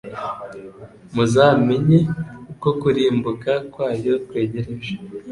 muzamenye 1.13 1.99
ko 2.61 2.69
kurimbuka 2.81 3.51
kwayo 3.71 4.13
kwegereje. 4.27 4.93